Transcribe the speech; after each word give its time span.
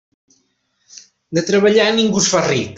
De 1.39 1.45
treballar, 1.51 1.89
ningú 2.01 2.25
es 2.27 2.35
fa 2.35 2.47
ric. 2.51 2.69